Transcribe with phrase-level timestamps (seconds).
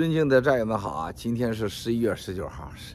[0.00, 1.12] 尊敬的战友们好啊！
[1.12, 2.94] 今天是十一月十九号，是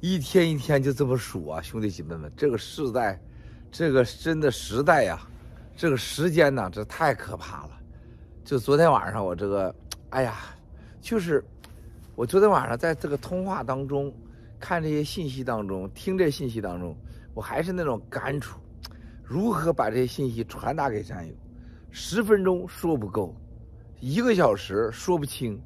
[0.00, 3.20] 一天一天就这么数啊，兄弟姐妹们，这个时代，
[3.68, 5.26] 这个真的时代呀、啊，
[5.76, 7.70] 这个时间呢，这太可怕了。
[8.44, 9.74] 就昨天晚上我这个，
[10.10, 10.36] 哎呀，
[11.00, 11.44] 就是
[12.14, 14.14] 我昨天晚上在这个通话当中，
[14.60, 16.96] 看这些信息当中，听这信息当中，
[17.34, 18.60] 我还是那种感触，
[19.24, 21.34] 如何把这些信息传达给战友？
[21.90, 23.34] 十分钟说不够，
[23.98, 25.60] 一个小时说不清。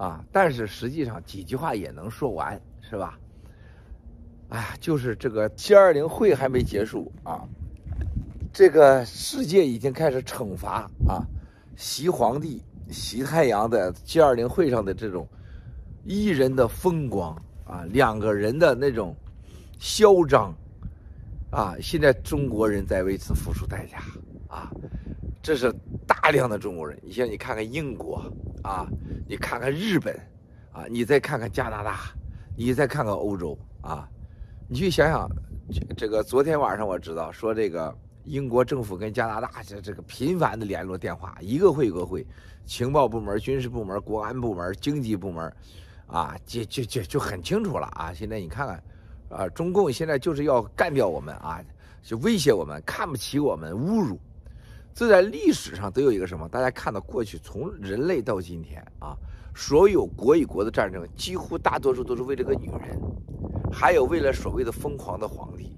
[0.00, 3.18] 啊，但是实际上几句话也能说完，是吧？
[4.48, 7.46] 哎呀，就是这个 G20 会还没结束啊，
[8.50, 11.20] 这个世界已经开始惩罚啊，
[11.76, 15.28] 习皇帝、习太阳的 G20 会上的这种
[16.06, 19.14] 一人的风光啊，两个人的那种
[19.78, 20.54] 嚣张
[21.50, 23.98] 啊，现在中国人在为此付出代价
[24.48, 24.72] 啊。
[25.42, 25.70] 这是
[26.06, 28.24] 大量的中国人，你像你看看英国
[28.62, 28.86] 啊，
[29.26, 30.14] 你看看日本
[30.72, 32.12] 啊，你再看看加拿大，
[32.56, 34.08] 你再看看欧洲啊，
[34.68, 35.28] 你去想想，
[35.96, 42.26] 这个昨天晚上我知道说这个英国政府跟加拿大这这个频繁的联络电话，一个会一个会，
[42.64, 45.52] 情报部门、军事部门、国安部门、经济部门，
[46.06, 48.12] 啊，就就就就很清楚了啊。
[48.12, 48.82] 现在你看看，
[49.30, 51.60] 啊，中共现在就是要干掉我们啊，
[52.02, 54.20] 就威胁我们，看不起我们，侮辱。
[54.94, 56.48] 这在历史上都有一个什么？
[56.48, 59.16] 大家看到过去从人类到今天啊，
[59.54, 63.00] 所有国与国的战争，几乎大多数都是为了个女人，
[63.72, 65.74] 还有为了所谓的疯狂的皇帝，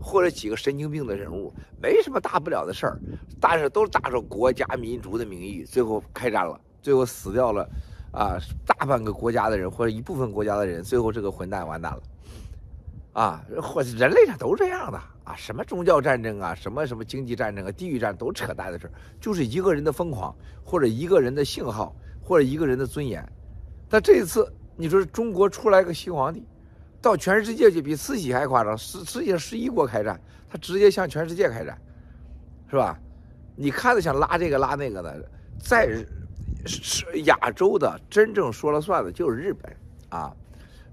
[0.00, 3.00] 或者几个神经病的人物，没什么大不了的事儿，
[3.40, 7.66] 但是都打着国家民族的名义，最后开战了，最后死掉了，
[8.12, 12.02] 啊，大半个国家的人或者一部分国家的人，最后这个混蛋完蛋了。
[13.16, 23.26] 啊，或人类上都这样的啊，什么宗教战争啊，什么什么经济战争啊，地域战都扯淡的事，就是一个人的疯狂，或者一个人的信号，或者一个人的尊严。
[23.88, 26.46] 但这一次，你说中国出来个新皇帝，
[27.00, 30.20] 到全世界去比慈禧还夸张，世世界十一国开战，
[30.50, 31.80] 他直接向全世界开战，
[32.68, 32.98] 是吧？
[33.56, 35.26] 你看着想拉这个拉那个的，
[35.58, 35.88] 在
[36.66, 39.74] 是亚洲的真正说了算的就是日本
[40.10, 40.36] 啊。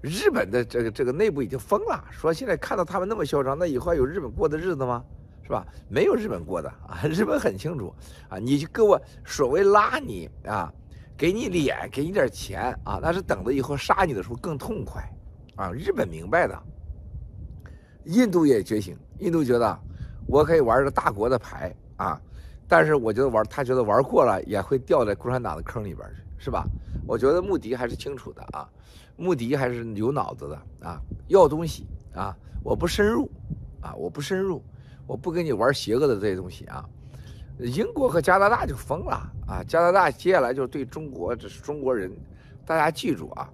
[0.04, 5.02] 日本的这个这个内部已经疯了，说现在看到他们那么嚣张，那以后还有日本过的日子吗？
[5.42, 5.66] 是吧？
[5.88, 7.90] 没有日本过的啊， 日本很清楚
[8.28, 10.70] 啊，你就给我所谓拉你啊，
[11.16, 15.02] 给你脸，给你点钱啊，那是等着以后杀你的时候更痛快
[15.56, 15.72] 啊。
[15.72, 16.62] 日本明白的，
[18.04, 19.78] 印度也觉醒，印度觉得
[20.26, 22.20] 我可以玩个大国的牌啊，
[22.68, 26.66] 但是我觉得玩他觉得玩过了也会掉在共产党的坑里边去，是吧？
[27.06, 28.68] 我觉得穆迪还是清楚的啊。
[29.16, 33.30] 穆迪还是有脑子的啊，要东西啊，我不深入
[33.80, 34.60] 啊，我不深入，
[35.06, 36.84] 我不跟你玩邪恶的这些东西啊。
[37.58, 42.10] 英国和加拿大就疯了啊，加拿大接下来就对中国，这是中国人，
[42.66, 43.48] 大家记住啊，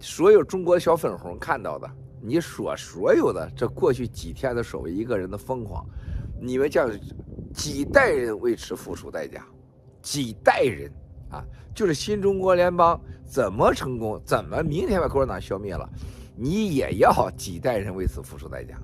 [0.00, 1.88] 所有中国小粉红看到的，
[2.20, 5.86] 你所所有的这过去几天的所谓一个人的疯狂，
[6.40, 6.90] 你们将
[7.54, 9.46] 几代人为此付出代价，
[10.02, 10.90] 几代人。
[11.30, 11.44] 啊，
[11.74, 15.88] 就是新中国联邦怎么成功，怎么明天把共产党消灭了，
[16.34, 18.76] 你也要几代人为此付出代价，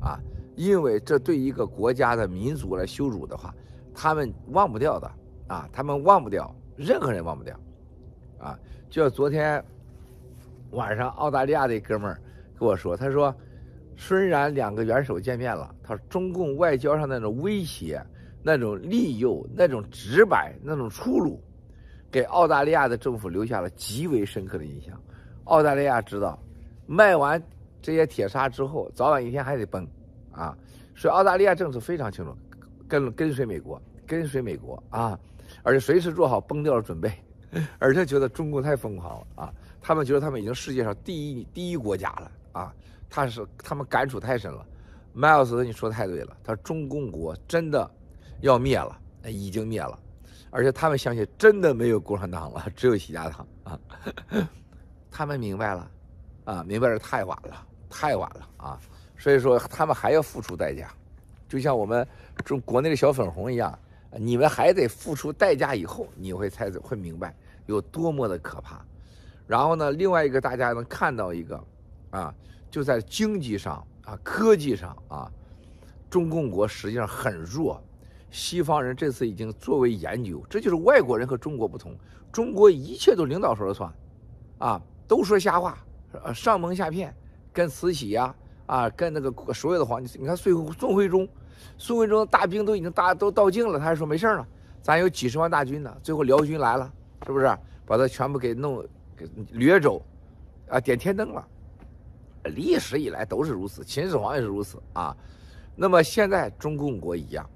[0.00, 0.20] 啊，
[0.54, 3.54] 因为这对一个国家的民族来羞辱的话，
[3.94, 5.10] 他们忘不掉的，
[5.46, 7.58] 啊，他们忘不掉，任何人忘不掉，
[8.38, 8.58] 啊，
[8.90, 9.64] 就像昨天
[10.72, 12.20] 晚上澳大利亚的哥们儿
[12.58, 13.34] 跟我说，他说，
[13.96, 18.04] 虽然两个元首见面了，他说中共外交上那种威胁、
[18.42, 21.42] 那种利诱、那种直白、那种粗鲁。
[22.10, 25.00] 给澳大利亚的政府留下了极为深刻的印象。
[25.44, 26.38] 澳大利亚知道，
[26.86, 27.42] 卖完
[27.80, 29.86] 这些铁砂之后，早晚一天还得崩，
[30.30, 30.56] 啊，
[30.94, 32.36] 所以澳大利亚政府非常清楚，
[32.86, 35.18] 跟跟随美国，跟随美国啊，
[35.62, 37.10] 而且随时做好崩掉的准备，
[37.78, 42.74] 而且觉得中国太疯狂了啊，他们觉得他们已经世界上第一第一国家了啊，
[43.08, 44.66] 他是他们感触太深了。
[45.14, 47.90] 迈尔斯，你说的太对了，他说中共国真的
[48.42, 49.98] 要灭了，已经灭了。
[50.50, 53.78] 而且他们相信真的没有共产党了， 只有习家党啊！
[55.10, 55.90] 他们明白了，
[56.44, 58.80] 啊，明白的太晚了，太晚了啊！
[59.18, 60.90] 所以说他们还要付出代价，
[61.48, 62.06] 就像我们
[62.44, 63.76] 中国内的小粉红一样，
[64.12, 67.34] 你们还得付出代价，以后你会才会明白
[67.66, 68.84] 有多么的可怕。
[69.46, 71.64] 然后呢，另外一个大家能看到一个，
[72.10, 72.34] 啊，
[72.70, 75.30] 就在经济上啊、科技上啊，
[76.08, 77.82] 中共国实际上很弱。
[78.30, 81.96] 西方人这次已经作为研究，这就是外国人和中国不同。
[82.30, 83.92] 中国一切都领导说了算，
[84.58, 85.78] 啊，都说瞎话，
[86.12, 87.14] 呃上蒙下骗，
[87.52, 88.34] 跟慈禧呀，
[88.66, 91.26] 啊，跟那个所有的皇帝，你看宋宋徽宗，
[91.78, 94.46] 宋徽宗大兵都已经大都到境了，他还说没事了，
[94.82, 95.96] 咱有几十万大军呢。
[96.02, 96.92] 最后辽军来了，
[97.26, 97.46] 是不是
[97.86, 98.84] 把他全部给弄
[99.16, 100.02] 给掠走，
[100.68, 101.48] 啊，点天灯了。
[102.54, 105.16] 历史以来都是如此，秦始皇也是如此啊。
[105.74, 107.48] 那么现在中共国一样，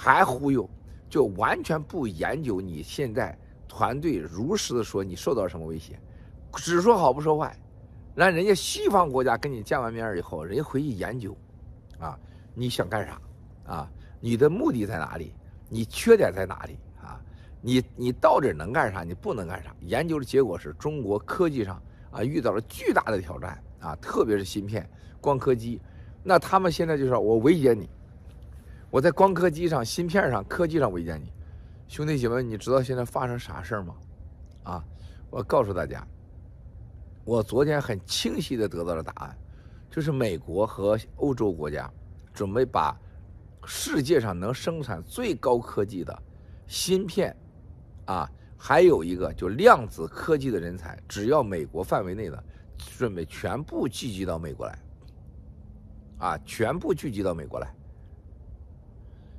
[0.00, 0.70] 还忽悠，
[1.10, 3.36] 就完全不研究你现在
[3.66, 5.98] 团队如实的说你受到什么威胁，
[6.54, 7.58] 只说好不说坏，
[8.14, 11.36] 让人家西方国家跟你见完面以后，人家回去研究，
[11.98, 12.16] 啊，
[12.54, 13.20] 你想干啥？
[13.66, 13.90] 啊，
[14.20, 15.34] 你的目的在哪里？
[15.68, 16.78] 你缺点在哪里？
[17.02, 17.20] 啊，
[17.60, 19.02] 你你到底能干啥？
[19.02, 19.74] 你不能干啥？
[19.80, 23.60] 研究的结果是中国科技上啊遇到了巨大的挑战。
[23.80, 24.88] 啊，特别是芯片、
[25.20, 25.80] 光刻机，
[26.22, 27.88] 那他们现在就是我威胁你，
[28.90, 31.32] 我在光刻机上、芯片上、科技上围歼你，
[31.88, 33.94] 兄弟姐妹，你知道现在发生啥事儿吗？
[34.62, 34.84] 啊，
[35.30, 36.06] 我告诉大家，
[37.24, 39.36] 我昨天很清晰的得到了答案，
[39.90, 41.90] 就是美国和欧洲国家
[42.32, 42.98] 准备把
[43.64, 46.22] 世界上能生产最高科技的
[46.66, 47.36] 芯片，
[48.06, 52.44] 啊，还有一个就量子科技的人才，只要美国范围内的。
[52.96, 54.78] 准备全部聚集到美国来，
[56.18, 57.74] 啊，全部聚集到美国来。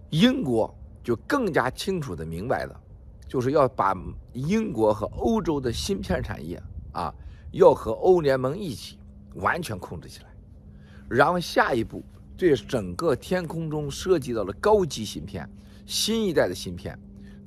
[0.09, 0.73] 英国
[1.03, 2.81] 就更加清楚的明白了，
[3.27, 3.95] 就是要把
[4.33, 6.61] 英国和欧洲的芯片产业
[6.91, 7.13] 啊，
[7.51, 8.97] 要和欧联盟一起
[9.35, 10.25] 完全控制起来。
[11.09, 12.03] 然后下一步，
[12.37, 15.49] 对整个天空中涉及到了高级芯片、
[15.85, 16.97] 新一代的芯片，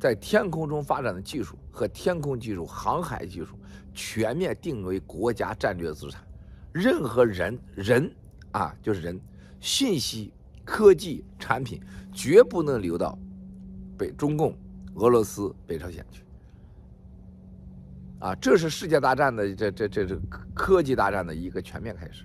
[0.01, 3.57] 在天空中发展的技术和天空技术、航海技术。
[3.95, 6.27] 全面定为国家战略资产，
[6.73, 8.11] 任何人人
[8.53, 9.21] 啊，就是人，
[9.61, 10.33] 信息
[10.65, 11.81] 科技产品
[12.13, 13.19] 绝不能流到
[13.99, 14.57] 北中共、
[14.95, 16.23] 俄罗斯、北朝鲜去。
[18.21, 20.21] 啊，这是世界大战的这这这这
[20.55, 22.25] 科技大战的一个全面开始。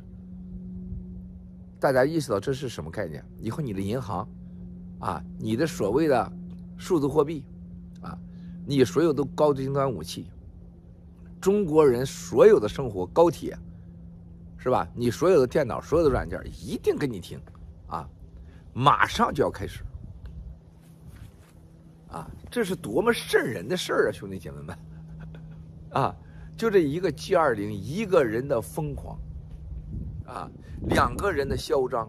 [1.80, 3.24] 大家意识到这是什么概念？
[3.39, 4.28] 以后你的银行，
[5.00, 6.34] 啊，你的所谓的
[6.78, 7.44] 数字货币，
[8.01, 8.18] 啊，
[8.66, 10.30] 你所有的高精端武器。
[11.39, 13.57] 中国人所有的生活，高铁，
[14.57, 14.88] 是吧？
[14.95, 17.56] 你所有的电脑、所有的软件，一定跟你听，啊，
[18.77, 19.83] 马上就要开始，
[22.09, 24.77] 啊，这是多么瘆人的事儿啊，兄弟姐妹们，
[25.89, 26.15] 啊，
[26.56, 29.19] 就这一个 G 二零，一个人的疯狂，
[30.27, 30.47] 啊，
[30.89, 32.07] 两个人的嚣张，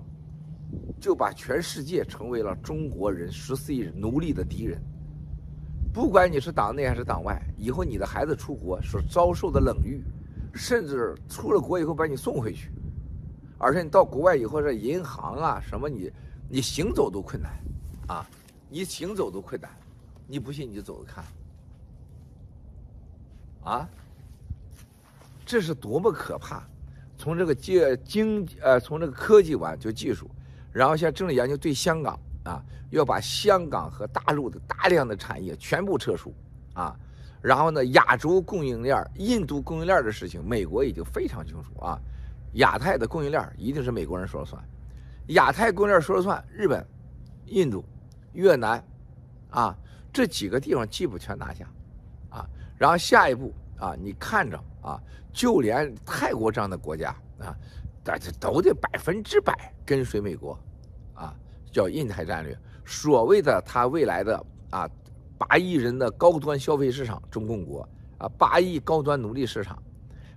[1.01, 4.79] 就把全世界成为了中国人十四亿奴隶的敌人。
[5.91, 10.05] 不管你是党内还是党外，以后你的孩子出国所遭受的冷遇，
[10.53, 12.71] 甚至出了国以后把你送回去，
[13.59, 16.11] 而且你到国外以后，这银行啊什么你
[16.49, 17.53] 你行走都困难，
[18.07, 18.27] 啊，
[18.71, 19.71] 你行走都困难，
[20.27, 21.25] 你不信你就走着看，
[23.65, 23.89] 啊，
[25.45, 26.63] 这是多么可怕！
[27.17, 30.31] 从这个经经呃，从这个科技完就技术，
[30.73, 32.19] 然后现在正在研究对香港。
[32.45, 36.33] 啊，要把香港和大陆的大量的产业全部撤出，
[36.73, 36.99] 啊，
[37.43, 42.01] 然后呢，亚洲供应链、印度供应链的事情，美国已经非常清楚啊，
[42.55, 44.63] 亚太的供应链一定是美国人说了算，
[45.29, 46.85] 亚太供应链说了算，日本、
[47.47, 47.85] 印度、
[48.33, 48.83] 越南，
[49.51, 49.77] 啊，
[50.13, 51.67] 这几个地方基本全拿下，
[52.31, 52.47] 啊，
[52.77, 55.01] 然后下一步啊，你看着啊，
[55.33, 57.57] 就连泰国这样的国家啊，
[58.03, 60.59] 大家都得百分之百跟随美国，
[61.15, 61.35] 啊。
[61.71, 64.89] 叫印太战略，所谓的他未来的啊
[65.37, 67.87] 八亿人的高端消费市场，中共国
[68.17, 69.81] 啊八亿高端奴隶市场，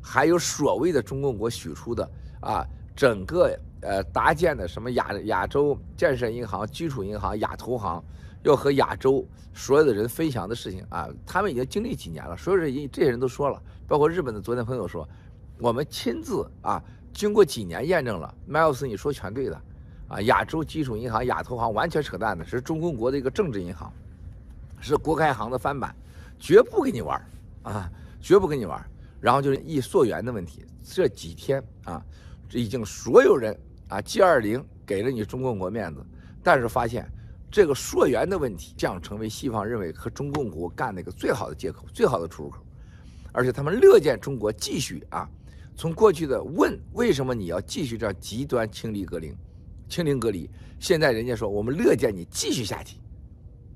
[0.02, 2.66] 还有所谓的中共国许出的啊
[2.96, 8.04] 整个呃搭建的什么亚亚洲建设银行、基础银行、亚投行，
[8.44, 15.08] 要和亚洲所有的人分享的事情啊，他们已经经历几年了，所有人这些人都说了，包括日本的昨天朋友说，
[15.60, 19.62] 我们亲自啊经过几年验证了，麦尔斯你说全对的。
[20.08, 23.90] 啊，亚洲基础银行、亚投行完全扯淡的，是中共国的一个政治银行，
[24.82, 25.96] 是国开行的翻版，
[26.38, 27.26] 绝不跟你玩
[27.64, 27.90] 啊，
[28.20, 28.86] 绝不跟你玩。
[29.22, 32.04] 然后就是一溯源的问题，这几天啊，
[32.50, 36.04] 这已经所有人啊，G 二零给了你中共国面子，
[36.44, 37.08] 但是发现
[37.52, 42.66] 这个溯源的问题将成为西方认为和中共国干的一个最好的借口、最好的出入口，
[43.32, 45.30] 而且他们乐见中国继续啊，
[45.76, 49.34] 从过去的问为什么你要继续这样极端清理、隔离。
[49.88, 50.50] 清零隔离，
[50.80, 52.96] 现在人家说我们乐见你继续下去，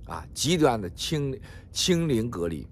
[0.06, 1.38] 啊，极端的清
[1.74, 2.66] 清零隔离，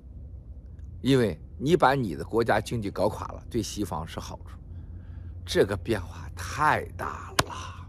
[1.01, 4.59] 因为你把你的国家经济搞垮了，对西方是好处。
[5.45, 7.87] 这个变化太大了，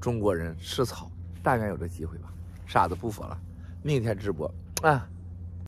[0.00, 1.10] 中国人吃草，
[1.42, 2.32] 大概有这机会吧。
[2.64, 3.38] 傻子不说了，
[3.82, 5.06] 明天直播啊。